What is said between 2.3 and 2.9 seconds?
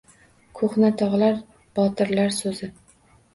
soʼzi